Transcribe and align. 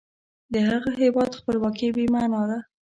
د 0.53 0.55
هغه 0.69 0.91
هیواد 1.01 1.31
خپلواکي 1.39 1.87
بې 1.95 2.05
معنا 2.13 2.41
ده. 2.49 2.59